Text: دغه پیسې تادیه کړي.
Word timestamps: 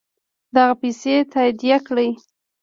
دغه 0.55 0.73
پیسې 0.81 1.15
تادیه 1.31 1.77
کړي. 1.87 2.09